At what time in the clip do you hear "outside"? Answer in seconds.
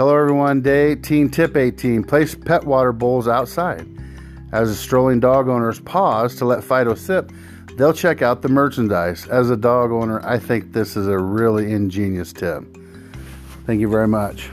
3.28-3.86